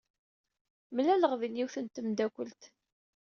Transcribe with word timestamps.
Mlaleɣ 0.95 1.33
din 1.39 1.59
yiwet 1.59 1.75
n 1.79 1.85
temdakelt. 1.87 2.61